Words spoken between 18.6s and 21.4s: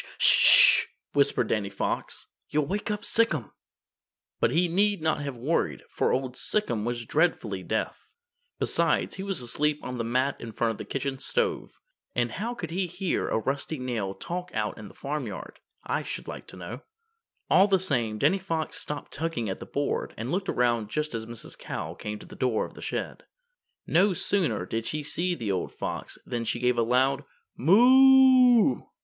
stopped tugging at the board and looked around just as